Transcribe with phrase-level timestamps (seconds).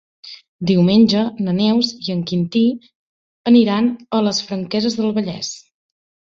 [0.69, 2.63] Diumenge na Neus i en Quintí
[3.53, 5.57] aniran a les Franqueses del Vallès.